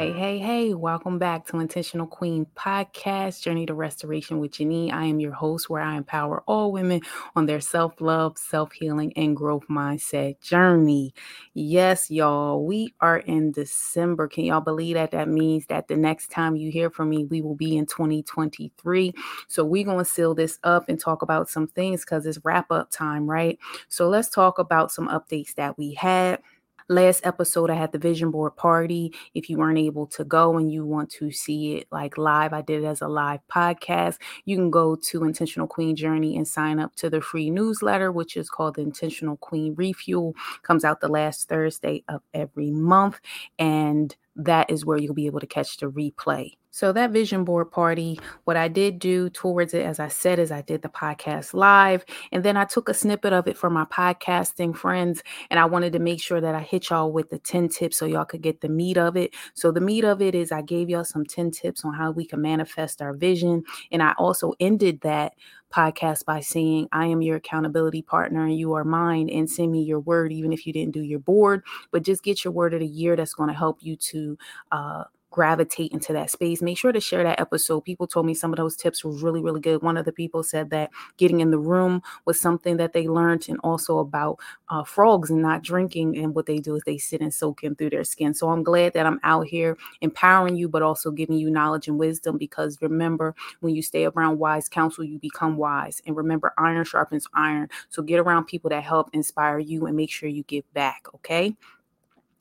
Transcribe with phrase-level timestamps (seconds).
[0.00, 4.94] Hey, hey, hey, welcome back to Intentional Queen Podcast, Journey to Restoration with Janine.
[4.94, 7.02] I am your host, where I empower all women
[7.36, 11.12] on their self love, self healing, and growth mindset journey.
[11.52, 14.26] Yes, y'all, we are in December.
[14.26, 15.10] Can y'all believe that?
[15.10, 19.12] That means that the next time you hear from me, we will be in 2023.
[19.48, 22.72] So, we're going to seal this up and talk about some things because it's wrap
[22.72, 23.58] up time, right?
[23.88, 26.40] So, let's talk about some updates that we had.
[26.90, 29.14] Last episode, I had the vision board party.
[29.32, 32.62] If you weren't able to go and you want to see it like live, I
[32.62, 34.18] did it as a live podcast.
[34.44, 38.36] You can go to Intentional Queen Journey and sign up to the free newsletter, which
[38.36, 40.34] is called the Intentional Queen Refuel.
[40.64, 43.20] Comes out the last Thursday of every month.
[43.56, 46.52] And that is where you'll be able to catch the replay.
[46.72, 50.52] So, that vision board party, what I did do towards it, as I said, is
[50.52, 52.04] I did the podcast live.
[52.30, 55.20] And then I took a snippet of it for my podcasting friends.
[55.50, 58.06] And I wanted to make sure that I hit y'all with the 10 tips so
[58.06, 59.34] y'all could get the meat of it.
[59.54, 62.24] So, the meat of it is I gave y'all some 10 tips on how we
[62.24, 63.64] can manifest our vision.
[63.90, 65.32] And I also ended that
[65.70, 69.82] podcast by saying, I am your accountability partner and you are mine, and send me
[69.82, 71.62] your word, even if you didn't do your board.
[71.90, 74.38] But just get your word of the year that's going to help you to
[74.72, 76.60] uh, gravitate into that space.
[76.60, 77.82] Make sure to share that episode.
[77.82, 79.82] People told me some of those tips were really, really good.
[79.82, 83.48] One of the people said that getting in the room was something that they learned,
[83.48, 86.18] and also about uh, frogs and not drinking.
[86.18, 88.34] And what they do is they sit and soak in through their skin.
[88.34, 91.98] So I'm glad that I'm out here empowering you, but also giving you knowledge and
[91.98, 92.36] wisdom.
[92.36, 96.02] Because remember, when you stay around wise counsel, you become wise.
[96.06, 97.68] And remember, iron sharpens iron.
[97.88, 101.06] So get around people that help inspire you and make sure you give back.
[101.14, 101.56] Okay.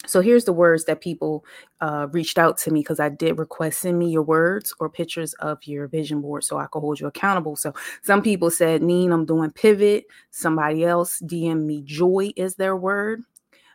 [0.08, 1.46] So here's the words that people
[1.82, 5.34] uh, reached out to me because I did request send me your words or pictures
[5.36, 7.56] of your vision board so I could hold you accountable.
[7.56, 10.06] So some people said, Neen, I'm doing pivot.
[10.32, 13.22] Somebody else DM me joy is their word.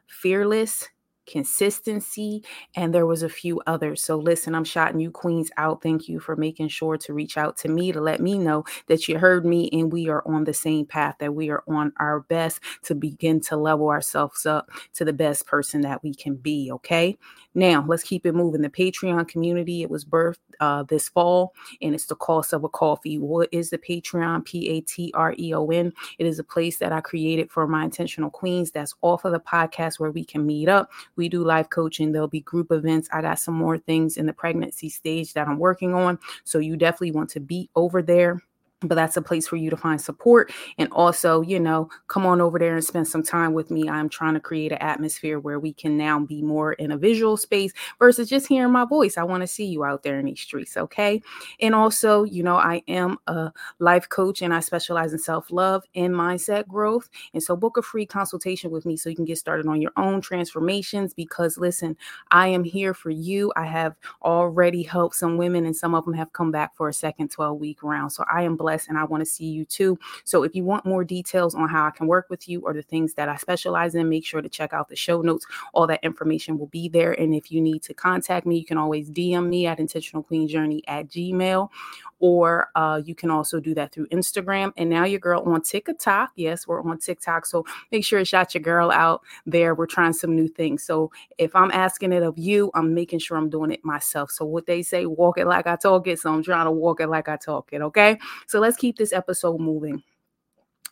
[0.08, 0.89] Fearless,
[1.27, 2.42] consistency,
[2.75, 4.03] and there was a few others.
[4.03, 5.83] So listen, I'm shouting you queens out.
[5.83, 9.09] Thank you for making sure to reach out to me to let me know that
[9.09, 12.21] you heard me and we are on the same path, that we are on our
[12.21, 16.71] best to begin to level ourselves up to the best person that we can be.
[16.72, 17.16] Okay.
[17.54, 18.62] Now let's keep it moving.
[18.62, 22.69] The Patreon community, it was birthed uh, this fall and it's the cost of a
[22.69, 23.19] coffee.
[23.19, 24.44] What is the Patreon?
[24.44, 25.93] P A T R E O N.
[26.19, 29.41] It is a place that I created for my intentional queens that's off of the
[29.41, 32.12] podcast where we can meet up we do life coaching.
[32.12, 33.08] There'll be group events.
[33.12, 36.19] I got some more things in the pregnancy stage that I'm working on.
[36.44, 38.41] So you definitely want to be over there
[38.89, 42.41] but that's a place for you to find support and also you know come on
[42.41, 43.89] over there and spend some time with me.
[43.89, 47.37] I'm trying to create an atmosphere where we can now be more in a visual
[47.37, 49.17] space versus just hearing my voice.
[49.17, 51.23] I want to see you out there in these streets okay?
[51.61, 56.15] And also you know i am a life coach and i specialize in self-love and
[56.15, 57.09] mindset growth.
[57.33, 59.93] And so book a free consultation with me so you can get started on your
[59.97, 61.97] own transformations because listen
[62.31, 63.53] i am here for you.
[63.56, 66.93] I have already helped some women and some of them have come back for a
[66.93, 68.12] second 12 week round.
[68.12, 69.99] So i am blessed and I want to see you too.
[70.25, 72.83] So if you want more details on how I can work with you or the
[72.83, 75.47] things that I specialize in, make sure to check out the show notes.
[75.73, 77.12] All that information will be there.
[77.12, 80.49] And if you need to contact me, you can always DM me at intentional queen
[80.49, 81.69] journey at gmail
[82.25, 84.73] or uh, you can also do that through Instagram.
[84.79, 86.33] And now your girl on TikTok.
[86.37, 87.45] Yes, we're on TikTok.
[87.45, 89.75] So make sure to shout your girl out there.
[89.75, 90.85] We're trying some new things.
[90.85, 94.31] So if I'm asking it of you, I'm making sure I'm doing it myself.
[94.31, 96.19] So what they say, walk it like I talk it.
[96.19, 97.83] So I'm trying to walk it like I talk it.
[97.83, 98.19] Okay.
[98.47, 100.02] So let's keep this episode moving.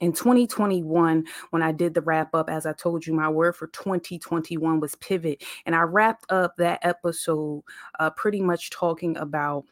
[0.01, 3.69] In 2021 when i did the wrap up as i told you my word for
[3.69, 5.43] 2021 was pivot.
[5.65, 7.63] And i wrapped up that episode
[7.99, 9.65] uh, pretty much talking about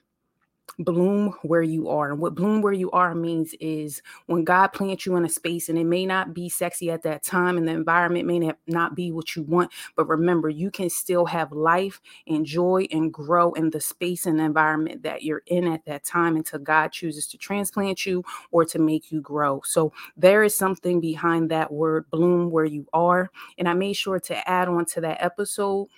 [0.78, 2.10] bloom where you are.
[2.10, 5.68] And what bloom where you are means is when God plants you in a space
[5.68, 9.12] and it may not be sexy at that time and the environment may not be
[9.12, 13.70] what you want, but remember, you can still have life and joy and grow in
[13.70, 18.06] the space and environment that you're in at that time until God chooses to transplant
[18.06, 19.60] you or to make you grow.
[19.64, 23.30] So there is something behind that word bloom where you are.
[23.58, 25.88] And I made sure to add on to that episode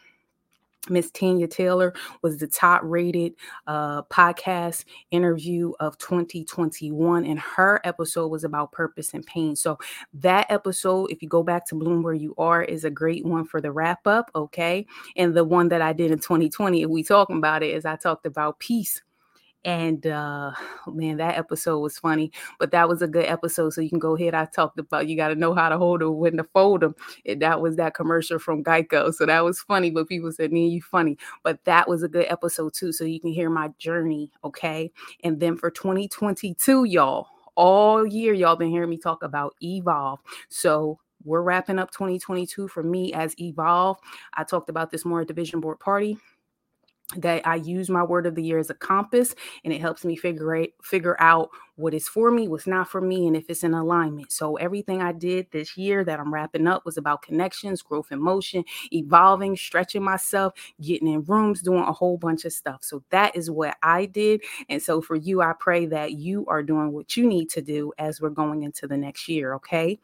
[0.88, 3.34] Miss Tanya Taylor was the top rated
[3.67, 9.55] uh, podcast interview of 2021, and her episode was about purpose and pain.
[9.55, 9.79] So,
[10.14, 13.44] that episode, if you go back to Bloom Where You Are, is a great one
[13.44, 14.31] for the wrap up.
[14.34, 14.87] Okay.
[15.17, 17.96] And the one that I did in 2020, if we talking about it, is I
[17.96, 19.02] talked about peace
[19.64, 20.53] and uh
[20.88, 24.17] man that episode was funny but that was a good episode so you can go
[24.17, 26.81] ahead i talked about you got to know how to hold them when to fold
[26.81, 26.94] them
[27.26, 30.69] and that was that commercial from geico so that was funny but people said me
[30.69, 34.31] you funny but that was a good episode too so you can hear my journey
[34.44, 34.91] okay?
[35.25, 40.99] And then for 2022 y'all all year y'all been hearing me talk about evolve so
[41.25, 43.99] we're wrapping up 2022 for me as evolve.
[44.35, 46.19] I talked about this more at the vision board party
[47.17, 50.17] that I use my word of the year as a compass and it helps me
[50.17, 53.64] figure it, figure out what is for me, what's not for me, and if it's
[53.64, 54.31] in alignment.
[54.31, 58.20] So everything I did this year that I'm wrapping up was about connections, growth and
[58.20, 62.81] motion, evolving, stretching myself, getting in rooms, doing a whole bunch of stuff.
[62.82, 64.43] So that is what I did.
[64.69, 67.93] And so for you, I pray that you are doing what you need to do
[67.99, 69.55] as we're going into the next year.
[69.55, 69.99] Okay.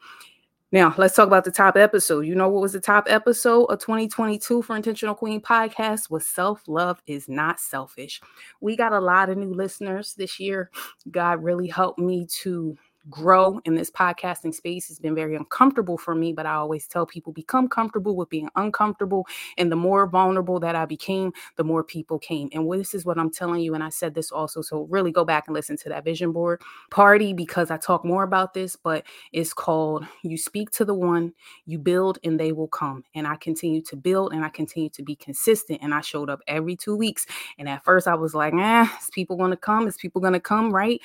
[0.71, 2.27] Now, let's talk about the top episode.
[2.27, 7.01] You know what was the top episode of 2022 for Intentional Queen podcast was self-love
[7.07, 8.21] is not selfish.
[8.61, 10.69] We got a lot of new listeners this year.
[11.09, 12.77] God really helped me to
[13.09, 17.05] grow in this podcasting space has been very uncomfortable for me, but I always tell
[17.05, 19.27] people become comfortable with being uncomfortable.
[19.57, 22.49] And the more vulnerable that I became, the more people came.
[22.53, 23.73] And this is what I'm telling you.
[23.73, 24.61] And I said this also.
[24.61, 26.61] So really go back and listen to that vision board
[26.91, 31.33] party because I talk more about this, but it's called You Speak to the One,
[31.65, 33.03] You Build, and They Will Come.
[33.15, 35.79] And I continue to build and I continue to be consistent.
[35.81, 37.25] And I showed up every two weeks.
[37.57, 39.87] And at first I was like, eh, is people going to come?
[39.87, 40.73] Is people going to come?
[40.73, 41.01] Right.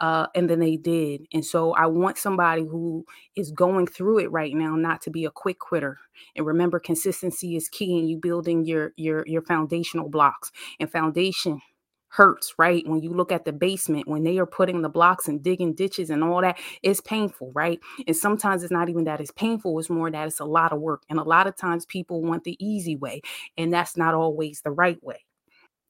[0.00, 1.26] Uh, and then they did.
[1.32, 3.04] And so I want somebody who
[3.36, 5.98] is going through it right now not to be a quick quitter.
[6.36, 10.50] And remember, consistency is key in you building your your your foundational blocks.
[10.80, 11.60] And foundation
[12.08, 12.86] hurts, right?
[12.86, 16.10] When you look at the basement, when they are putting the blocks and digging ditches
[16.10, 17.80] and all that, it's painful, right?
[18.06, 20.80] And sometimes it's not even that it's painful, it's more that it's a lot of
[20.80, 21.02] work.
[21.10, 23.22] And a lot of times people want the easy way,
[23.56, 25.24] and that's not always the right way.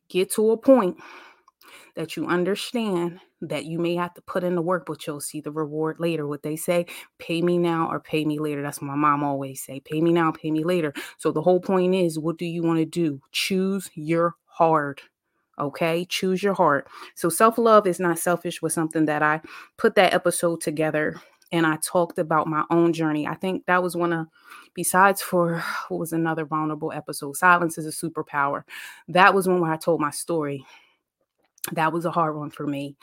[0.08, 0.96] Get to a point
[1.96, 5.40] that you understand that you may have to put in the work, but you'll see
[5.40, 6.26] the reward later.
[6.26, 6.86] What they say,
[7.18, 8.62] pay me now or pay me later.
[8.62, 10.92] That's what my mom always say, pay me now, pay me later.
[11.18, 13.20] So the whole point is, what do you want to do?
[13.32, 15.02] Choose your heart.
[15.58, 16.88] Okay, choose your heart.
[17.14, 19.40] So self love is not selfish was something that I
[19.76, 21.20] put that episode together
[21.52, 23.28] and I talked about my own journey.
[23.28, 24.26] I think that was one of,
[24.74, 28.64] besides for what was another vulnerable episode, Silence is a Superpower.
[29.06, 30.66] That was one where I told my story
[31.72, 32.94] that was a hard one for me.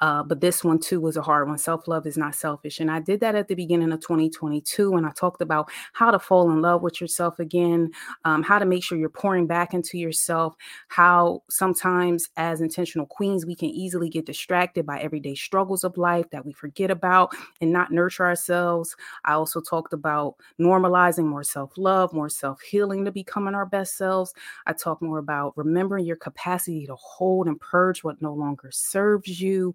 [0.00, 1.56] Uh, but this one too was a hard one.
[1.56, 2.78] Self love is not selfish.
[2.78, 4.94] And I did that at the beginning of 2022.
[4.94, 7.90] And I talked about how to fall in love with yourself again,
[8.26, 10.54] um, how to make sure you're pouring back into yourself,
[10.88, 16.28] how sometimes as intentional queens, we can easily get distracted by everyday struggles of life
[16.30, 18.94] that we forget about and not nurture ourselves.
[19.24, 23.96] I also talked about normalizing more self love, more self healing to becoming our best
[23.96, 24.34] selves.
[24.66, 29.40] I talked more about remembering your capacity to hold and purge what no longer serves
[29.40, 29.72] you.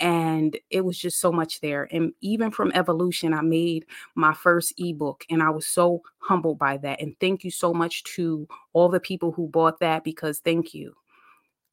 [0.00, 1.88] And it was just so much there.
[1.92, 3.86] And even from evolution, I made
[4.16, 7.00] my first ebook and I was so humbled by that.
[7.00, 10.94] And thank you so much to all the people who bought that because thank you.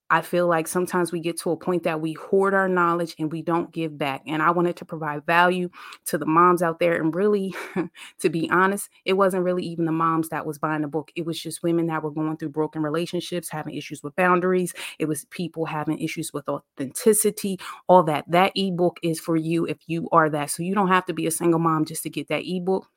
[0.09, 3.31] I feel like sometimes we get to a point that we hoard our knowledge and
[3.31, 4.21] we don't give back.
[4.27, 5.69] And I wanted to provide value
[6.05, 7.01] to the moms out there.
[7.01, 7.55] And really,
[8.19, 11.11] to be honest, it wasn't really even the moms that was buying the book.
[11.15, 14.73] It was just women that were going through broken relationships, having issues with boundaries.
[14.99, 18.25] It was people having issues with authenticity, all that.
[18.27, 20.51] That ebook is for you if you are that.
[20.51, 22.87] So you don't have to be a single mom just to get that ebook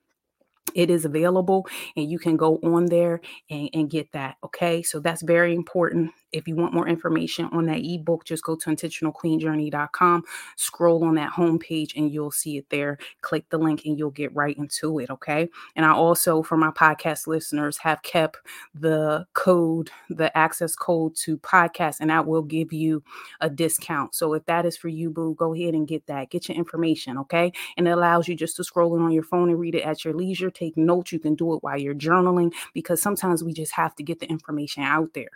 [0.75, 1.67] it is available
[1.97, 3.21] and you can go on there
[3.51, 7.67] and, and, get that okay so that's very important if you want more information on
[7.67, 10.23] that ebook just go to intentionalqueenjourney.com
[10.57, 12.99] scroll on that homepage and you'll see it there.
[13.23, 15.49] Click the link and you'll get right into it okay?
[15.75, 18.39] And i also for my podcast listeners have kept
[18.75, 23.03] the code the access code to podcast and that will give you
[23.41, 24.15] a discount.
[24.15, 26.31] So if that is for you boo go ahead and get that.
[26.31, 27.53] Get your information okay?
[27.77, 30.05] And it allows you just to scroll it on your phone and read it at
[30.05, 30.51] your leisure.
[30.51, 31.13] Take notes.
[31.13, 34.27] You can do it while you're journaling because sometimes we just have to get the
[34.27, 35.31] information out there.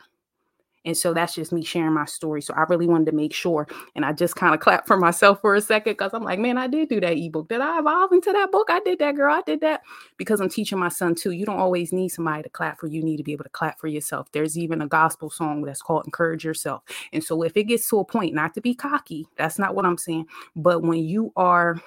[0.85, 2.41] And so that's just me sharing my story.
[2.43, 3.67] So I really wanted to make sure.
[3.95, 6.57] And I just kind of clapped for myself for a second because I'm like, man,
[6.57, 7.49] I did do that ebook.
[7.49, 8.69] Did I evolve into that book?
[8.71, 9.35] I did that, girl.
[9.35, 9.83] I did that
[10.17, 11.33] because I'm teaching my son too.
[11.33, 13.01] You don't always need somebody to clap for you.
[13.01, 14.31] You need to be able to clap for yourself.
[14.33, 16.83] There's even a gospel song that's called Encourage Yourself.
[17.13, 19.87] And so if it gets to a point, not to be cocky, that's not what
[19.87, 21.81] I'm saying, but when you are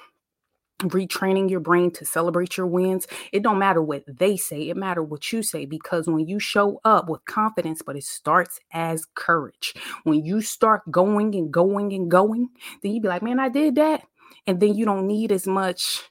[0.79, 5.01] retraining your brain to celebrate your wins it don't matter what they say it matter
[5.01, 9.73] what you say because when you show up with confidence but it starts as courage.
[10.03, 12.49] When you start going and going and going
[12.81, 14.03] then you be like man i did that.
[14.47, 16.01] And then you don't need as much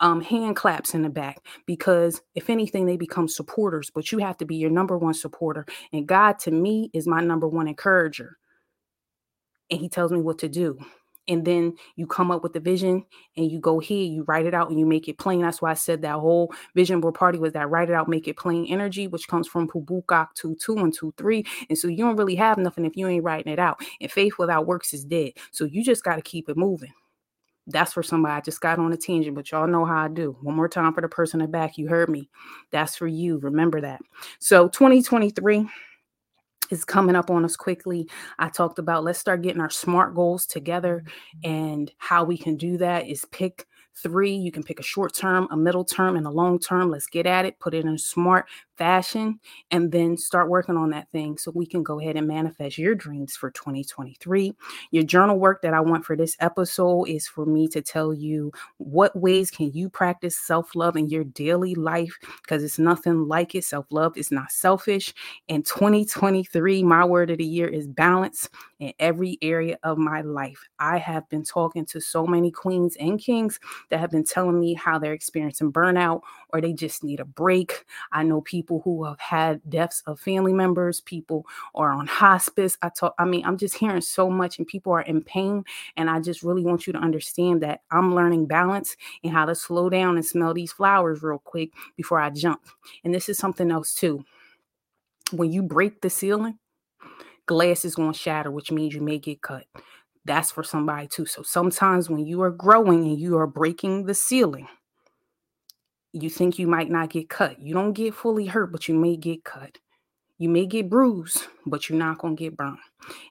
[0.00, 4.36] um, hand claps in the back because if anything they become supporters but you have
[4.38, 5.66] to be your number one supporter.
[5.92, 8.38] And god to me is my number one encourager.
[9.70, 10.78] And he tells me what to do
[11.28, 13.04] and then you come up with the vision
[13.36, 15.42] and you go here, you write it out and you make it plain.
[15.42, 18.28] That's why I said that whole vision board party was that write it out, make
[18.28, 21.44] it plain energy, which comes from Habakkuk 2 2 and 2 3.
[21.68, 23.80] And so you don't really have nothing if you ain't writing it out.
[24.00, 25.32] And faith without works is dead.
[25.50, 26.92] So you just got to keep it moving.
[27.68, 28.32] That's for somebody.
[28.32, 30.36] I just got on a tangent, but y'all know how I do.
[30.42, 31.76] One more time for the person in the back.
[31.76, 32.30] You heard me.
[32.70, 33.38] That's for you.
[33.38, 34.00] Remember that.
[34.38, 35.68] So 2023
[36.70, 38.08] is coming up on us quickly.
[38.38, 41.04] I talked about let's start getting our SMART goals together.
[41.06, 41.50] Mm-hmm.
[41.50, 44.32] And how we can do that is pick three.
[44.32, 46.90] You can pick a short term, a middle term, and a long term.
[46.90, 51.10] Let's get at it, put it in smart fashion, and then start working on that
[51.10, 54.52] thing so we can go ahead and manifest your dreams for 2023.
[54.90, 58.52] Your journal work that I want for this episode is for me to tell you
[58.76, 63.64] what ways can you practice self-love in your daily life because it's nothing like it.
[63.64, 65.14] Self-love is not selfish.
[65.48, 68.48] In 2023, my word of the year is balance
[68.78, 70.60] in every area of my life.
[70.78, 73.58] I have been talking to so many queens and kings
[73.90, 77.84] that have been telling me how they're experiencing burnout or they just need a break.
[78.12, 82.76] I know people who have had deaths of family members, people are on hospice.
[82.82, 85.64] I talk, I mean, I'm just hearing so much and people are in pain.
[85.96, 89.54] And I just really want you to understand that I'm learning balance and how to
[89.54, 92.60] slow down and smell these flowers real quick before I jump.
[93.04, 94.24] And this is something else too.
[95.32, 96.58] When you break the ceiling,
[97.46, 99.64] glass is going to shatter, which means you may get cut.
[100.26, 101.24] That's for somebody too.
[101.24, 104.66] So sometimes when you are growing and you are breaking the ceiling,
[106.12, 107.60] you think you might not get cut.
[107.60, 109.78] You don't get fully hurt, but you may get cut.
[110.38, 112.78] You may get bruised, but you're not going to get burned.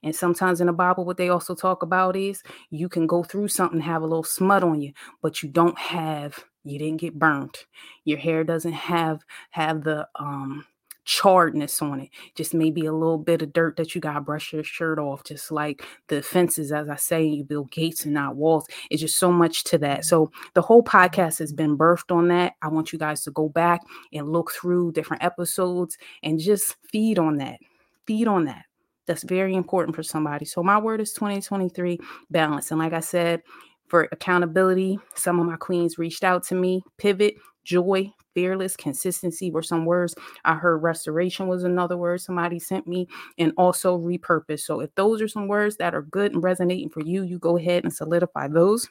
[0.04, 3.50] And sometimes in the Bible, what they also talk about is you can go through
[3.50, 7.58] something, have a little smut on you, but you don't have, you didn't get burned.
[8.06, 10.66] Your hair doesn't have have the um
[11.06, 12.10] charredness on it.
[12.36, 15.24] Just maybe a little bit of dirt that you got to brush your shirt off.
[15.24, 18.68] Just like the fences, as I say, you build gates and not walls.
[18.90, 20.00] It's just so much to that.
[20.00, 20.08] Mm-hmm.
[20.08, 22.54] So the whole podcast has been birthed on that.
[22.62, 23.82] I want you guys to go back
[24.12, 27.60] and look through different episodes and just feed on that.
[28.06, 28.66] Feed on that.
[29.06, 30.46] That's very important for somebody.
[30.46, 32.00] So my word is 2023
[32.32, 32.72] balance.
[32.72, 33.44] And like I said,
[33.88, 36.82] for accountability, some of my queens reached out to me.
[36.98, 40.14] Pivot, joy, fearless, consistency were some words.
[40.44, 43.08] I heard restoration was another word somebody sent me,
[43.40, 44.60] and also repurpose.
[44.60, 47.58] So if those are some words that are good and resonating for you, you go
[47.58, 48.88] ahead and solidify those.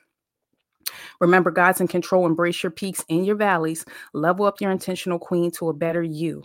[1.21, 2.27] Remember, God's in control.
[2.27, 3.85] Embrace your peaks and your valleys.
[4.13, 6.43] Level up your intentional queen to a better you.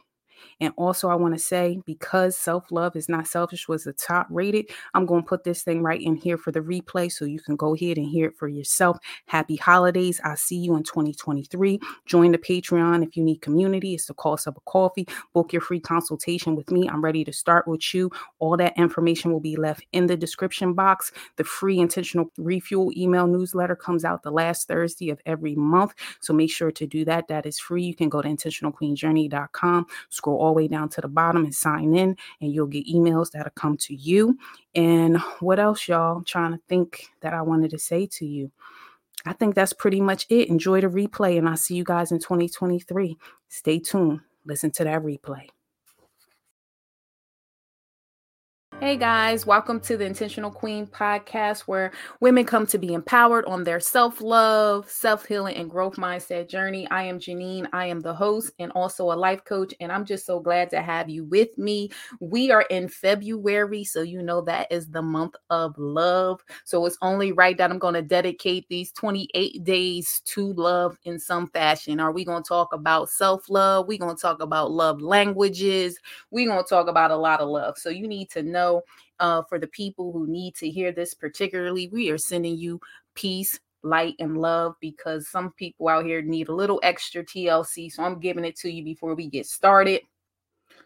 [0.59, 4.27] And also, I want to say because self love is not selfish was the top
[4.29, 7.39] rated, I'm going to put this thing right in here for the replay so you
[7.39, 8.97] can go ahead and hear it for yourself.
[9.25, 10.19] Happy holidays.
[10.23, 11.79] I'll see you in 2023.
[12.05, 13.93] Join the Patreon if you need community.
[13.93, 15.07] It's the cost of a coffee.
[15.33, 16.87] Book your free consultation with me.
[16.87, 18.11] I'm ready to start with you.
[18.39, 21.11] All that information will be left in the description box.
[21.37, 25.93] The free intentional refuel email newsletter comes out the last Thursday of every month.
[26.19, 27.27] So make sure to do that.
[27.27, 27.83] That is free.
[27.83, 31.95] You can go to intentionalqueenjourney.com, scroll all the way down to the bottom and sign
[31.95, 34.37] in, and you'll get emails that'll come to you.
[34.75, 36.21] And what else, y'all?
[36.23, 38.51] Trying to think that I wanted to say to you.
[39.25, 40.49] I think that's pretty much it.
[40.49, 43.17] Enjoy the replay, and I'll see you guys in 2023.
[43.49, 44.21] Stay tuned.
[44.45, 45.47] Listen to that replay.
[48.79, 53.65] Hey guys, welcome to the Intentional Queen podcast where women come to be empowered on
[53.65, 56.87] their self love, self healing, and growth mindset journey.
[56.89, 57.67] I am Janine.
[57.73, 60.81] I am the host and also a life coach, and I'm just so glad to
[60.81, 61.89] have you with me.
[62.21, 66.41] We are in February, so you know that is the month of love.
[66.63, 71.19] So it's only right that I'm going to dedicate these 28 days to love in
[71.19, 71.99] some fashion.
[71.99, 73.89] Are we going to talk about self love?
[73.89, 75.99] We're going to talk about love languages.
[76.31, 77.77] We're going to talk about a lot of love.
[77.77, 78.68] So you need to know
[79.19, 82.79] uh, for the people who need to hear this, particularly, we are sending you
[83.15, 87.91] peace, light, and love because some people out here need a little extra TLC.
[87.91, 90.01] So I'm giving it to you before we get started.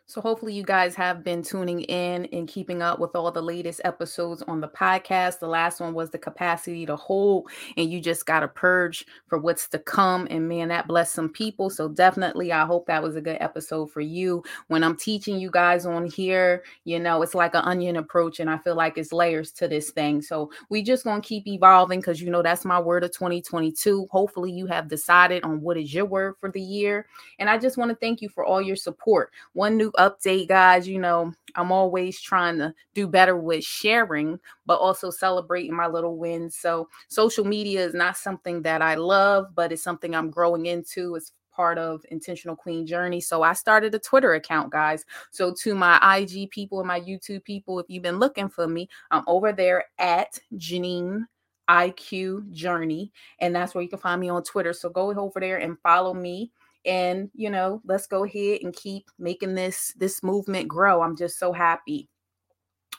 [0.06, 3.80] So, hopefully, you guys have been tuning in and keeping up with all the latest
[3.86, 5.40] episodes on the podcast.
[5.40, 9.40] The last one was the capacity to hold, and you just got to purge for
[9.40, 10.28] what's to come.
[10.30, 11.70] And man, that blessed some people.
[11.70, 14.44] So, definitely, I hope that was a good episode for you.
[14.68, 18.50] When I'm teaching you guys on here, you know, it's like an onion approach, and
[18.50, 20.22] I feel like it's layers to this thing.
[20.22, 24.08] So, we just going to keep evolving because, you know, that's my word of 2022.
[24.12, 27.08] Hopefully, you have decided on what is your word for the year.
[27.40, 29.32] And I just want to thank you for all your support.
[29.54, 30.88] One new update, guys.
[30.88, 36.18] You know, I'm always trying to do better with sharing, but also celebrating my little
[36.18, 36.56] wins.
[36.58, 41.16] So, social media is not something that I love, but it's something I'm growing into.
[41.16, 45.76] It's part of intentional queen journey so i started a twitter account guys so to
[45.76, 49.54] my ig people and my youtube people if you've been looking for me i'm over
[49.54, 51.22] there at janine
[51.70, 55.58] iq journey and that's where you can find me on twitter so go over there
[55.58, 56.52] and follow me
[56.86, 61.02] and you know let's go ahead and keep making this this movement grow.
[61.02, 62.10] I'm just so happy.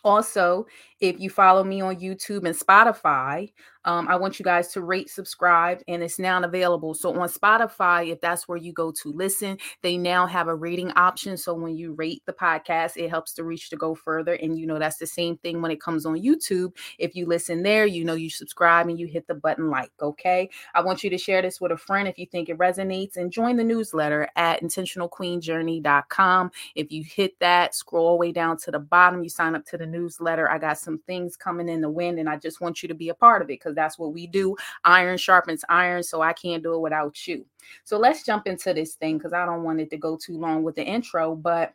[0.03, 0.67] Also
[1.01, 3.51] if you follow me on youtube and spotify
[3.85, 6.95] Um, I want you guys to rate, subscribe, and it's now available.
[6.95, 10.91] So on Spotify, if that's where you go to listen, they now have a rating
[10.93, 11.37] option.
[11.37, 14.35] So when you rate the podcast, it helps the reach to go further.
[14.35, 16.73] And you know, that's the same thing when it comes on YouTube.
[16.99, 20.49] If you listen there, you know, you subscribe and you hit the button like, okay?
[20.75, 23.31] I want you to share this with a friend if you think it resonates and
[23.31, 26.51] join the newsletter at intentionalqueenjourney.com.
[26.75, 29.65] If you hit that, scroll all the way down to the bottom, you sign up
[29.67, 30.51] to the newsletter.
[30.51, 33.09] I got some things coming in the wind and I just want you to be
[33.09, 34.57] a part of it because that's what we do.
[34.85, 37.45] Iron sharpens iron, so I can't do it without you.
[37.85, 40.63] So let's jump into this thing because I don't want it to go too long
[40.63, 41.75] with the intro, but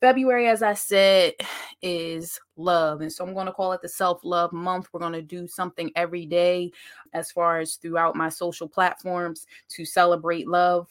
[0.00, 1.34] February, as I said,
[1.82, 3.00] is love.
[3.00, 4.88] And so I'm going to call it the self love month.
[4.92, 6.70] We're going to do something every day
[7.12, 10.88] as far as throughout my social platforms to celebrate love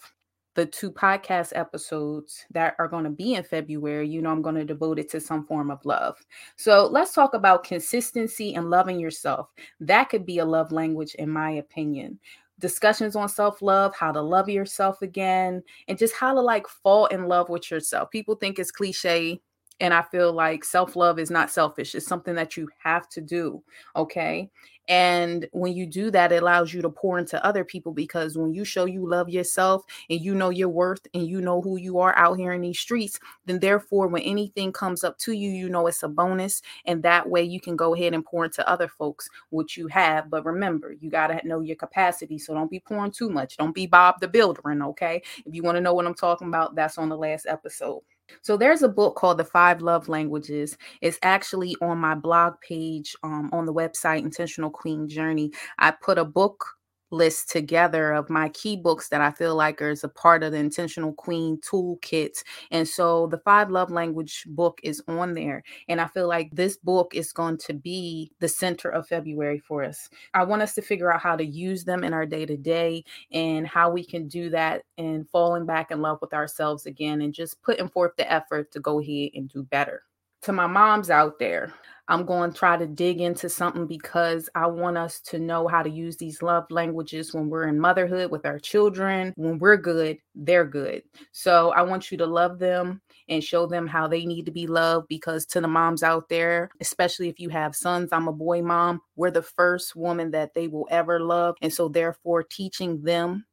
[0.54, 4.56] the two podcast episodes that are going to be in February, you know, I'm going
[4.56, 6.18] to devote it to some form of love.
[6.58, 9.50] So let's talk about consistency and loving yourself.
[9.80, 12.20] That could be a love language, in my opinion.
[12.60, 17.08] Discussions on self love, how to love yourself again, and just how to like fall
[17.08, 18.12] in love with yourself.
[18.12, 19.42] People think it's cliche
[19.82, 21.96] and I feel like self love is not selfish.
[21.96, 23.62] It's something that you have to do.
[23.96, 24.50] Okay.
[24.88, 28.54] And when you do that, it allows you to pour into other people because when
[28.54, 32.00] you show you love yourself and you know your worth and you know who you
[32.00, 35.70] are out here in these streets, then therefore, when anything comes up to you, you
[35.70, 36.62] know it's a bonus.
[36.86, 40.30] And that way you can go ahead and pour into other folks what you have.
[40.30, 42.38] But remember, you got to know your capacity.
[42.38, 43.58] So don't be pouring too much.
[43.58, 44.62] Don't be Bob the Builder.
[44.66, 45.22] Okay.
[45.46, 48.02] If you want to know what I'm talking about, that's on the last episode.
[48.42, 50.78] So there's a book called The Five Love Languages.
[51.02, 55.52] It's actually on my blog page um, on the website Intentional Queen Journey.
[55.80, 56.66] I put a book
[57.12, 60.52] list together of my key books that I feel like are as a part of
[60.52, 62.44] the Intentional Queen toolkit.
[62.72, 65.64] And so the five love language book is on there.
[65.88, 69.84] And I feel like this book is going to be the center of February for
[69.84, 70.10] us.
[70.34, 73.04] I want us to figure out how to use them in our day to day
[73.32, 77.34] and how we can do that and falling back in love with ourselves again and
[77.34, 80.04] just putting forth the effort to go ahead and do better.
[80.44, 81.72] To my moms out there,
[82.08, 85.84] I'm going to try to dig into something because I want us to know how
[85.84, 89.34] to use these love languages when we're in motherhood with our children.
[89.38, 91.04] When we're good, they're good.
[91.32, 94.68] So I want you to love them and show them how they need to be
[94.68, 98.64] loved because to the moms out there, especially if you have sons, I'm a boy
[98.64, 101.56] mom, we're the first woman that they will ever love.
[101.62, 103.46] And so, therefore, teaching them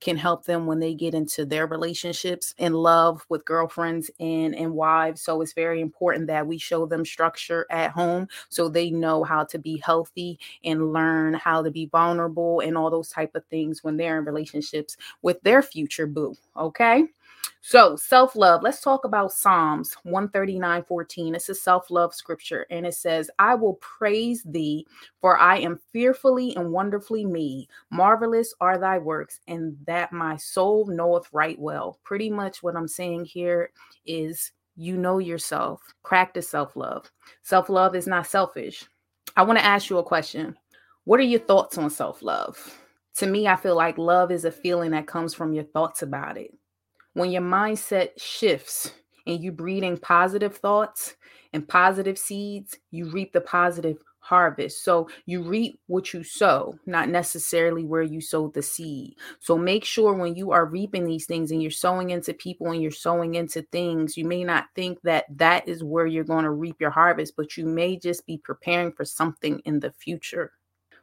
[0.00, 4.72] can help them when they get into their relationships and love with girlfriends and, and
[4.74, 5.22] wives.
[5.22, 9.44] So it's very important that we show them structure at home so they know how
[9.44, 13.82] to be healthy and learn how to be vulnerable and all those type of things
[13.82, 16.34] when they're in relationships with their future boo.
[16.56, 17.06] Okay.
[17.68, 21.34] So, self love, let's talk about Psalms 139 14.
[21.34, 24.86] It's a self love scripture, and it says, I will praise thee,
[25.20, 27.66] for I am fearfully and wonderfully made.
[27.90, 31.98] Marvelous are thy works, and that my soul knoweth right well.
[32.04, 33.70] Pretty much what I'm saying here
[34.06, 37.10] is you know yourself, practice self love.
[37.42, 38.84] Self love is not selfish.
[39.36, 40.56] I want to ask you a question
[41.02, 42.78] What are your thoughts on self love?
[43.16, 46.36] To me, I feel like love is a feeling that comes from your thoughts about
[46.36, 46.52] it
[47.16, 48.92] when your mindset shifts
[49.26, 51.14] and you breeding positive thoughts
[51.54, 54.84] and positive seeds, you reap the positive harvest.
[54.84, 59.14] So you reap what you sow, not necessarily where you sowed the seed.
[59.38, 62.82] So make sure when you are reaping these things and you're sowing into people and
[62.82, 66.50] you're sowing into things, you may not think that that is where you're going to
[66.50, 70.52] reap your harvest, but you may just be preparing for something in the future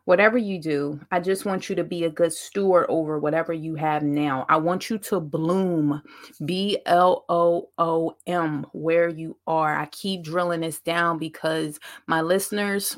[0.06, 3.76] whatever you do, I just want you to be a good steward over whatever you
[3.76, 4.46] have now.
[4.50, 6.02] I want you to bloom,
[6.46, 9.78] B L O O M, where you are.
[9.78, 12.98] I keep drilling this down because my listeners,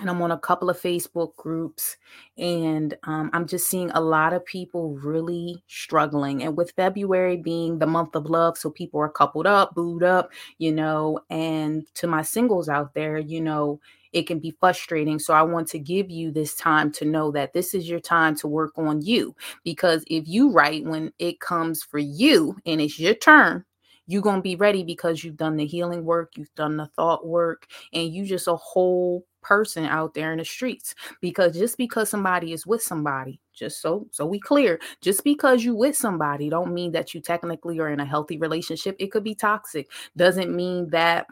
[0.00, 1.96] and I'm on a couple of Facebook groups,
[2.38, 6.44] and um, I'm just seeing a lot of people really struggling.
[6.44, 10.30] And with February being the month of love, so people are coupled up, booed up,
[10.58, 13.80] you know, and to my singles out there, you know,
[14.12, 15.18] it can be frustrating.
[15.18, 18.34] So I want to give you this time to know that this is your time
[18.36, 19.34] to work on you.
[19.64, 23.64] Because if you write when it comes for you and it's your turn,
[24.06, 27.26] you're going to be ready because you've done the healing work, you've done the thought
[27.26, 32.10] work, and you just a whole person out there in the streets because just because
[32.10, 36.74] somebody is with somebody just so so we clear just because you with somebody don't
[36.74, 40.88] mean that you technically are in a healthy relationship it could be toxic doesn't mean
[40.90, 41.26] that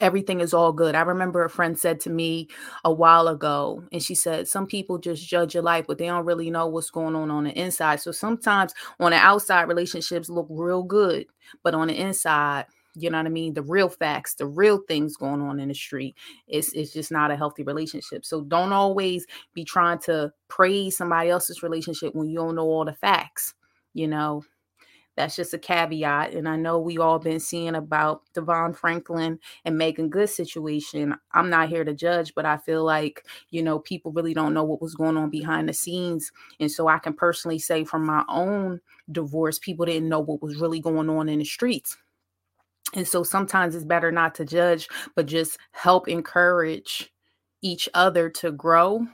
[0.00, 0.94] everything is all good.
[0.94, 2.48] I remember a friend said to me
[2.84, 6.24] a while ago, and she said, Some people just judge your life, but they don't
[6.26, 8.00] really know what's going on on the inside.
[8.00, 11.26] So sometimes on the outside, relationships look real good,
[11.62, 13.54] but on the inside, You know what I mean?
[13.54, 16.16] The real facts, the real things going on in the street.
[16.46, 18.24] It's it's just not a healthy relationship.
[18.24, 22.84] So don't always be trying to praise somebody else's relationship when you don't know all
[22.84, 23.54] the facts.
[23.94, 24.44] You know,
[25.16, 26.32] that's just a caveat.
[26.32, 31.14] And I know we all been seeing about DeVon Franklin and Meagan Good situation.
[31.32, 34.64] I'm not here to judge, but I feel like, you know, people really don't know
[34.64, 36.32] what was going on behind the scenes.
[36.58, 40.56] And so I can personally say from my own divorce, people didn't know what was
[40.56, 41.96] really going on in the streets.
[42.94, 47.12] And so sometimes it's better not to judge, but just help encourage
[47.62, 49.06] each other to grow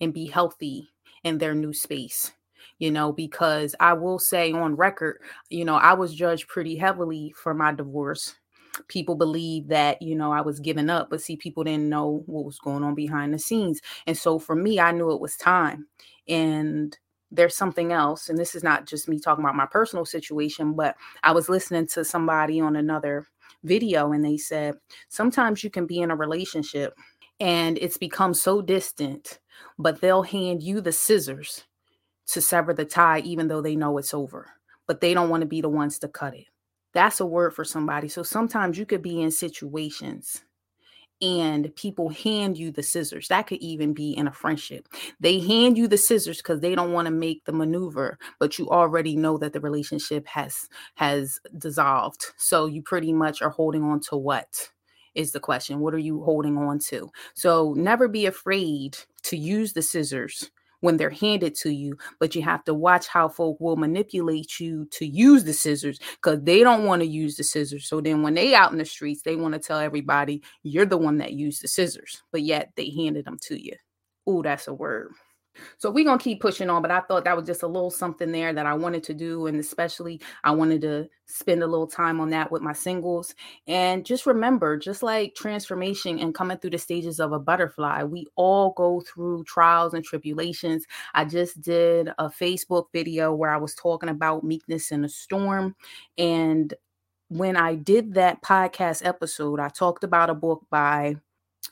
[0.00, 0.88] and be healthy
[1.24, 2.32] in their new space
[2.78, 7.34] you know, because I will say on record, you know, I was judged pretty heavily
[7.36, 8.34] for my divorce.
[8.86, 12.44] People believe that, you know, I was giving up, but see, people didn't know what
[12.44, 13.80] was going on behind the scenes.
[14.06, 15.86] And so for me, I knew it was time.
[16.28, 16.96] And
[17.30, 20.96] there's something else, and this is not just me talking about my personal situation, but
[21.22, 23.26] I was listening to somebody on another
[23.64, 24.76] video and they said,
[25.08, 26.94] sometimes you can be in a relationship
[27.40, 29.40] and it's become so distant,
[29.78, 31.64] but they'll hand you the scissors
[32.28, 34.48] to sever the tie, even though they know it's over,
[34.86, 36.46] but they don't want to be the ones to cut it.
[36.94, 38.08] That's a word for somebody.
[38.08, 40.42] So sometimes you could be in situations
[41.20, 43.28] and people hand you the scissors.
[43.28, 44.88] That could even be in a friendship.
[45.20, 48.68] They hand you the scissors because they don't want to make the maneuver, but you
[48.68, 52.26] already know that the relationship has has dissolved.
[52.36, 54.70] So you pretty much are holding on to what?
[55.14, 55.80] Is the question.
[55.80, 57.10] What are you holding on to?
[57.34, 62.42] So never be afraid to use the scissors when they're handed to you, but you
[62.42, 66.84] have to watch how folk will manipulate you to use the scissors because they don't
[66.84, 67.86] want to use the scissors.
[67.88, 70.96] So then when they out in the streets, they want to tell everybody you're the
[70.98, 73.74] one that used the scissors, but yet they handed them to you.
[74.28, 75.12] Ooh, that's a word.
[75.78, 78.32] So we're gonna keep pushing on, but I thought that was just a little something
[78.32, 82.20] there that I wanted to do, and especially I wanted to spend a little time
[82.20, 83.34] on that with my singles.
[83.66, 88.26] And just remember, just like transformation and coming through the stages of a butterfly, we
[88.36, 90.86] all go through trials and tribulations.
[91.14, 95.76] I just did a Facebook video where I was talking about meekness in a storm,
[96.16, 96.74] and
[97.30, 101.16] when I did that podcast episode, I talked about a book by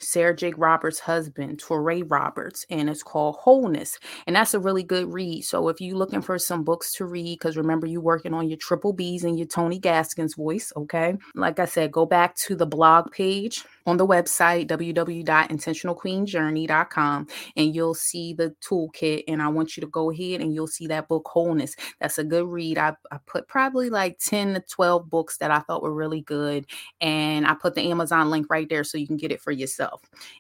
[0.01, 3.99] Sarah Jake Roberts' husband, Touré Roberts, and it's called Wholeness.
[4.27, 5.43] And that's a really good read.
[5.43, 8.59] So if you're looking for some books to read, because remember you're working on your
[8.59, 11.17] triple B's and your Tony Gaskins voice, okay?
[11.35, 17.95] Like I said, go back to the blog page on the website www.intentionalqueenjourney.com and you'll
[17.95, 21.27] see the toolkit and i want you to go ahead and you'll see that book
[21.29, 25.53] wholeness that's a good read i, I put probably like 10 to 12 books that
[25.53, 26.67] i thought were really good
[27.01, 29.86] and i put the amazon link right there so you can get it for yourself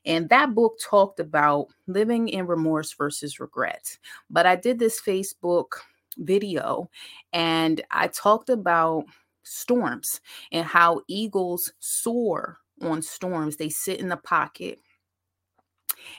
[0.04, 3.98] and that book talked about living in remorse versus regret
[4.30, 5.72] but i did this facebook
[6.18, 6.88] video
[7.32, 9.04] and i talked about
[9.42, 13.56] storms and how eagles soar on storms.
[13.56, 14.80] They sit in the pocket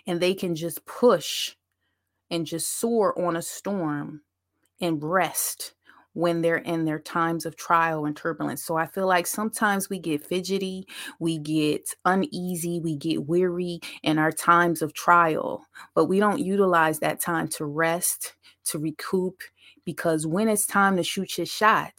[0.06, 1.56] and they can just push
[2.30, 4.22] and just soar on a storm
[4.82, 5.74] and rest
[6.18, 8.66] when they're in their times of trial and turbulence.
[8.66, 10.88] So I feel like sometimes we get fidgety,
[11.20, 17.00] we get uneasy, we get weary in our times of trial, but we don't utilize
[17.00, 18.34] that time to rest,
[18.66, 19.42] to recoup,
[19.86, 21.94] because when it's time to shoot your shot,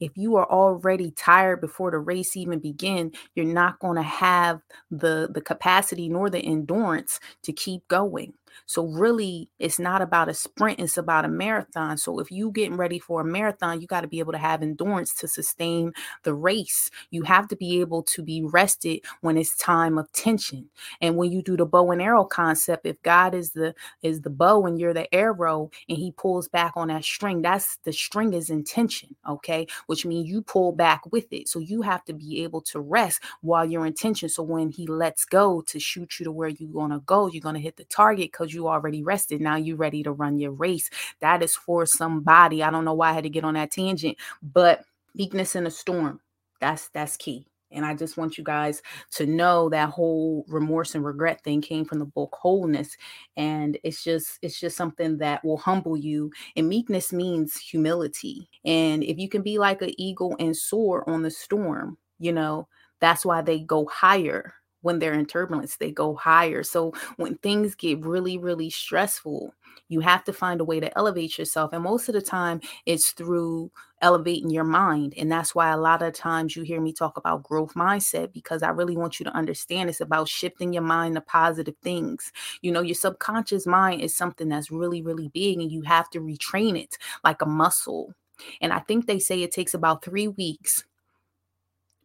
[0.00, 4.60] if you are already tired before the race even begin you're not going to have
[4.90, 10.34] the the capacity nor the endurance to keep going so really, it's not about a
[10.34, 11.98] sprint, it's about a marathon.
[11.98, 14.62] So if you getting ready for a marathon, you got to be able to have
[14.62, 15.92] endurance to sustain
[16.22, 16.90] the race.
[17.10, 20.68] You have to be able to be rested when it's time of tension.
[21.00, 24.30] And when you do the bow and arrow concept, if God is the is the
[24.30, 28.32] bow and you're the arrow and he pulls back on that string, that's the string
[28.32, 29.66] is in tension, okay?
[29.86, 31.48] Which means you pull back with it.
[31.48, 34.28] So you have to be able to rest while you're in tension.
[34.28, 37.58] So when he lets go to shoot you to where you're gonna go, you're gonna
[37.58, 39.40] hit the target because because you already rested.
[39.40, 40.88] Now you're ready to run your race.
[41.20, 42.62] That is for somebody.
[42.62, 45.70] I don't know why I had to get on that tangent, but meekness in a
[45.70, 46.20] storm.
[46.60, 47.48] That's that's key.
[47.72, 48.80] And I just want you guys
[49.12, 52.96] to know that whole remorse and regret thing came from the book Wholeness.
[53.36, 56.30] And it's just, it's just something that will humble you.
[56.54, 58.48] And meekness means humility.
[58.64, 62.68] And if you can be like an eagle and soar on the storm, you know,
[63.00, 66.62] that's why they go higher when they're in turbulence, they go higher.
[66.62, 69.54] So when things get really, really stressful,
[69.88, 71.72] you have to find a way to elevate yourself.
[71.72, 73.70] And most of the time, it's through
[74.02, 75.14] elevating your mind.
[75.16, 78.62] And that's why a lot of times you hear me talk about growth mindset because
[78.62, 82.32] I really want you to understand it's about shifting your mind to positive things.
[82.60, 86.20] You know, your subconscious mind is something that's really, really big, and you have to
[86.20, 88.12] retrain it like a muscle.
[88.60, 90.84] And I think they say it takes about three weeks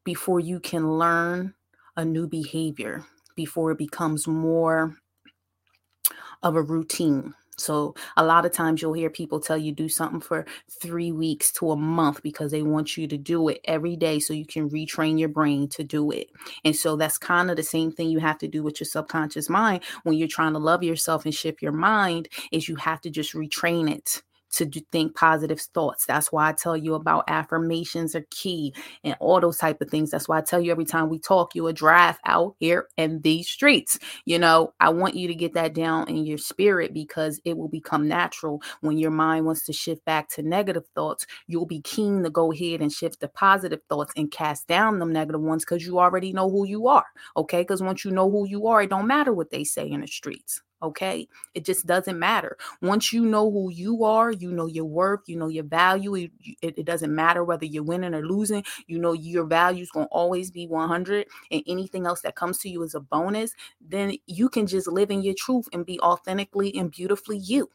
[0.04, 1.54] before you can learn
[1.98, 4.96] a new behavior, before it becomes more
[6.44, 7.34] of a routine.
[7.58, 10.46] So a lot of times you'll hear people tell you do something for
[10.82, 14.34] three weeks to a month because they want you to do it every day so
[14.34, 16.30] you can retrain your brain to do it.
[16.66, 19.48] And so that's kind of the same thing you have to do with your subconscious
[19.48, 23.12] mind when you're trying to love yourself and shift your mind is you have to
[23.12, 26.06] just retrain it to think positive thoughts.
[26.06, 30.12] That's why I tell you about affirmations are key and all those type of things.
[30.12, 33.22] That's why I tell you every time we talk, you a drive out here in
[33.22, 33.98] these streets.
[34.26, 37.70] You know, I want you to get that down in your spirit because it will
[37.70, 41.26] become natural when your mind wants to shift back to negative thoughts.
[41.48, 45.14] You'll be keen to go ahead and shift to positive thoughts and cast down them
[45.14, 47.06] negative ones because you already know who you are.
[47.38, 47.62] Okay.
[47.62, 50.08] Because once you know who you are, it don't matter what they say in the
[50.08, 50.62] streets.
[50.84, 51.28] Okay.
[51.54, 52.58] It just doesn't matter.
[52.82, 56.16] Once you know who you are, you know your worth, you know your value.
[56.16, 58.64] It, it doesn't matter whether you're winning or losing.
[58.88, 62.58] You know your value is going to always be 100, and anything else that comes
[62.60, 63.54] to you is a bonus.
[63.80, 67.70] Then you can just live in your truth and be authentically and beautifully you.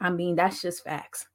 [0.00, 1.26] I mean, that's just facts.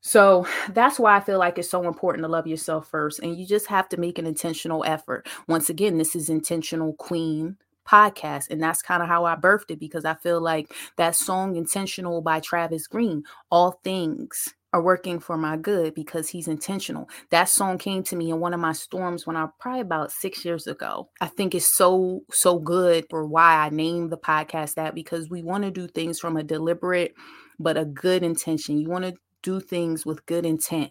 [0.00, 3.20] So that's why I feel like it's so important to love yourself first.
[3.20, 5.26] And you just have to make an intentional effort.
[5.48, 8.50] Once again, this is intentional queen podcast.
[8.50, 12.20] And that's kind of how I birthed it because I feel like that song Intentional
[12.20, 17.08] by Travis Greene, all things are working for my good because he's intentional.
[17.30, 20.44] That song came to me in one of my storms when I probably about six
[20.44, 21.08] years ago.
[21.20, 25.44] I think it's so, so good for why I named the podcast that because we
[25.44, 27.14] want to do things from a deliberate
[27.60, 28.78] but a good intention.
[28.78, 30.90] You want to do things with good intent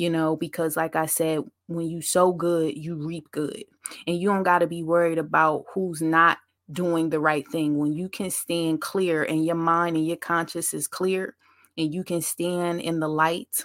[0.00, 3.64] you know, because like I said, when you sow good, you reap good.
[4.06, 6.38] And you don't got to be worried about who's not
[6.72, 7.76] doing the right thing.
[7.76, 11.36] When you can stand clear and your mind and your conscience is clear
[11.76, 13.62] and you can stand in the light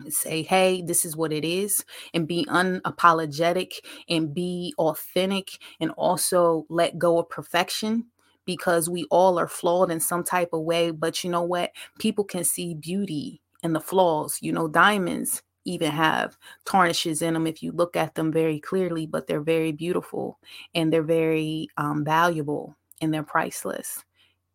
[0.00, 3.72] and say, hey, this is what it is, and be unapologetic
[4.08, 8.06] and be authentic and also let go of perfection
[8.44, 10.90] because we all are flawed in some type of way.
[10.90, 11.72] But you know what?
[11.98, 14.38] People can see beauty in the flaws.
[14.40, 19.06] You know, diamonds even have tarnishes in them if you look at them very clearly,
[19.06, 20.38] but they're very beautiful
[20.74, 24.04] and they're very um, valuable and they're priceless.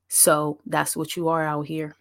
[0.08, 1.96] So that's what you are out here.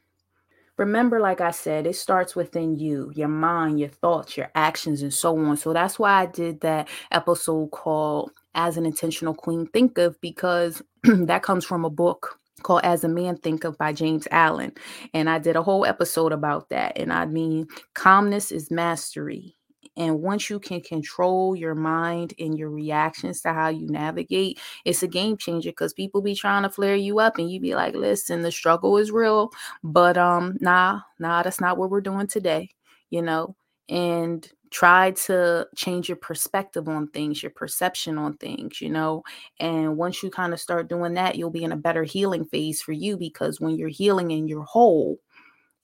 [0.79, 5.13] Remember, like I said, it starts within you, your mind, your thoughts, your actions, and
[5.13, 5.57] so on.
[5.57, 11.43] So that's why I did that episode called As an Intentional Queen Thinketh, because that
[11.43, 14.73] comes from a book called As a Man Thinketh by James Allen.
[15.15, 16.97] And I did a whole episode about that.
[16.97, 19.57] And I mean, calmness is mastery.
[19.97, 25.03] And once you can control your mind and your reactions to how you navigate, it's
[25.03, 27.95] a game changer because people be trying to flare you up and you be like,
[27.95, 29.51] listen, the struggle is real.
[29.85, 32.71] But um, nah, nah, that's not what we're doing today,
[33.11, 33.55] you know.
[33.89, 39.23] And try to change your perspective on things, your perception on things, you know.
[39.61, 42.81] And once you kind of start doing that, you'll be in a better healing phase
[42.81, 45.19] for you because when you're healing and you're whole,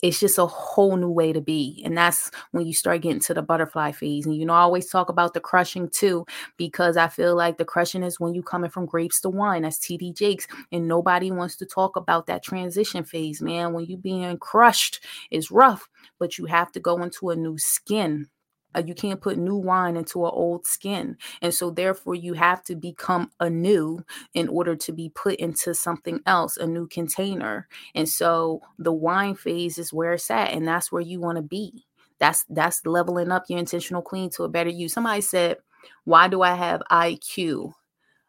[0.01, 1.83] it's just a whole new way to be.
[1.85, 4.27] And that's when you start getting to the butterfly phase.
[4.27, 6.25] And you know, I always talk about the crushing too,
[6.57, 9.63] because I feel like the crushing is when you coming from grapes to wine.
[9.63, 10.47] That's TD Jakes.
[10.73, 13.73] And nobody wants to talk about that transition phase, man.
[13.73, 18.29] When you being crushed is rough, but you have to go into a new skin
[18.77, 21.17] uh, you can't put new wine into an old skin.
[21.43, 24.05] And so, therefore, you have to become anew
[24.35, 27.69] in order to be put into something else, a new container.
[27.95, 31.43] And so, the wine phase is where it's at, and that's where you want to
[31.43, 31.87] be.
[32.21, 34.89] That's that's leveling up your intentional queen to a better you.
[34.89, 35.59] Somebody said,
[36.05, 37.75] "Why do I have IQ?"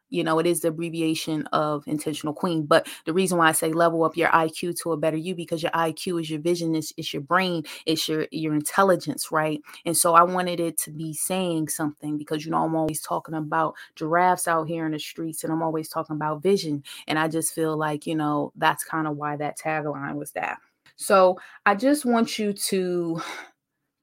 [0.10, 2.65] You know, it is the abbreviation of intentional queen.
[2.65, 5.63] But the reason why I say level up your IQ to a better you because
[5.63, 9.62] your IQ is your vision, it's, it's your brain, it's your your intelligence, right?
[9.86, 13.36] And so I wanted it to be saying something because you know I'm always talking
[13.36, 16.84] about giraffes out here in the streets and I'm always talking about vision.
[17.08, 20.60] And I just feel like, you know, that's kind of why that tagline was that.
[20.98, 23.22] So I just want you to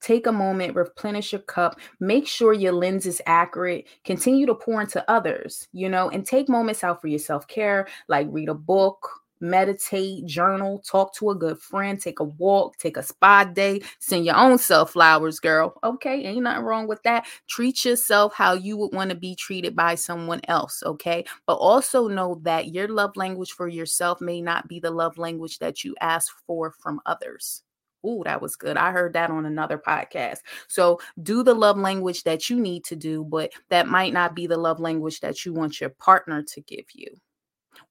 [0.07, 4.81] Take a moment, replenish your cup, make sure your lens is accurate, continue to pour
[4.81, 8.55] into others, you know, and take moments out for your self care, like read a
[8.55, 9.09] book,
[9.41, 14.25] meditate, journal, talk to a good friend, take a walk, take a spa day, send
[14.25, 15.77] your own self flowers, girl.
[15.83, 17.27] Okay, ain't nothing wrong with that.
[17.49, 21.25] Treat yourself how you would want to be treated by someone else, okay?
[21.47, 25.59] But also know that your love language for yourself may not be the love language
[25.59, 27.65] that you ask for from others.
[28.07, 28.77] Ooh, that was good.
[28.77, 30.39] I heard that on another podcast.
[30.69, 34.47] So do the love language that you need to do, but that might not be
[34.47, 37.09] the love language that you want your partner to give you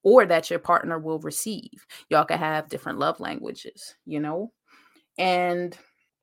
[0.02, 1.86] or that your partner will receive.
[2.08, 4.52] Y'all can have different love languages, you know?
[5.18, 5.76] And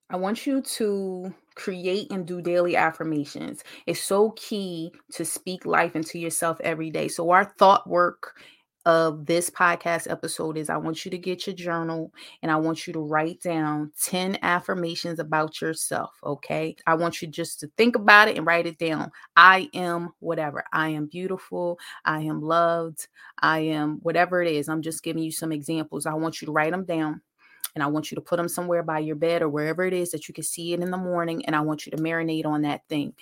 [0.09, 3.63] I want you to create and do daily affirmations.
[3.87, 7.07] It's so key to speak life into yourself every day.
[7.07, 8.35] So, our thought work
[8.85, 12.85] of this podcast episode is I want you to get your journal and I want
[12.85, 16.11] you to write down 10 affirmations about yourself.
[16.23, 16.75] Okay.
[16.85, 19.11] I want you just to think about it and write it down.
[19.37, 20.65] I am whatever.
[20.73, 21.79] I am beautiful.
[22.03, 23.07] I am loved.
[23.39, 24.67] I am whatever it is.
[24.67, 26.05] I'm just giving you some examples.
[26.05, 27.21] I want you to write them down
[27.75, 30.11] and I want you to put them somewhere by your bed or wherever it is
[30.11, 31.45] that you can see it in the morning.
[31.45, 33.13] And I want you to marinate on that thing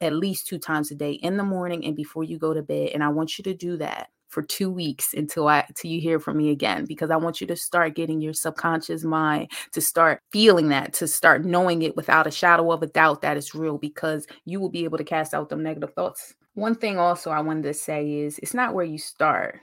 [0.00, 2.90] at least two times a day in the morning and before you go to bed.
[2.94, 6.18] And I want you to do that for two weeks until I until you hear
[6.20, 10.20] from me again because I want you to start getting your subconscious mind to start
[10.32, 13.78] feeling that, to start knowing it without a shadow of a doubt that it's real
[13.78, 16.34] because you will be able to cast out them negative thoughts.
[16.54, 19.60] One thing also I wanted to say is it's not where you start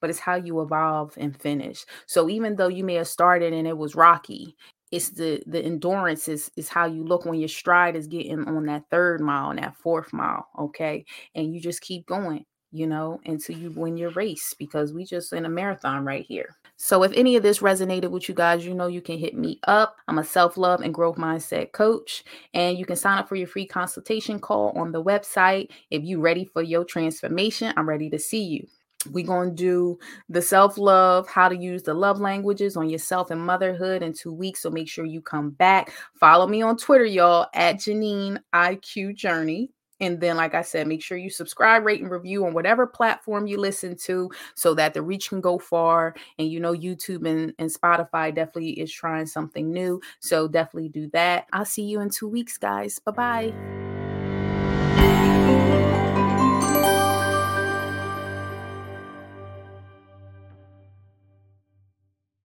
[0.00, 1.82] but it's how you evolve and finish.
[2.04, 4.54] So even though you may have started and it was rocky,
[4.94, 8.66] it's the the endurance is is how you look when your stride is getting on
[8.66, 11.04] that third mile and that fourth mile, okay?
[11.34, 15.32] And you just keep going, you know, until you win your race because we just
[15.32, 16.56] in a marathon right here.
[16.76, 19.60] So if any of this resonated with you guys, you know you can hit me
[19.68, 19.96] up.
[20.08, 23.64] I'm a self-love and growth mindset coach and you can sign up for your free
[23.64, 25.70] consultation call on the website.
[25.92, 28.66] If you're ready for your transformation, I'm ready to see you.
[29.10, 33.30] We're going to do the self love, how to use the love languages on yourself
[33.30, 34.62] and motherhood in two weeks.
[34.62, 35.92] So make sure you come back.
[36.18, 39.73] Follow me on Twitter, y'all, at Janine IQ Journey.
[40.00, 43.46] And then, like I said, make sure you subscribe, rate, and review on whatever platform
[43.46, 46.14] you listen to so that the reach can go far.
[46.38, 50.00] And you know, YouTube and, and Spotify definitely is trying something new.
[50.20, 51.46] So definitely do that.
[51.52, 52.98] I'll see you in two weeks, guys.
[52.98, 53.93] Bye bye.